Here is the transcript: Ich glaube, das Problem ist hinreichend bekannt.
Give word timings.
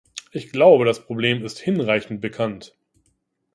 Ich 0.31 0.51
glaube, 0.51 0.83
das 0.83 1.05
Problem 1.05 1.45
ist 1.45 1.59
hinreichend 1.59 2.21
bekannt. 2.21 2.75